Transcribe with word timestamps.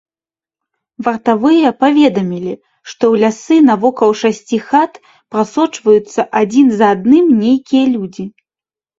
Вартавыя 1.07 1.69
паведамілі, 1.81 2.53
што 2.89 3.03
ў 3.11 3.15
лясы 3.23 3.57
навокал 3.69 4.11
шасці 4.21 4.59
хат 4.69 4.93
прасочваюцца 5.35 6.21
адзін 6.41 6.67
за 6.79 6.85
адным 6.95 7.25
нейкія 7.43 7.85
людзі. 7.93 8.25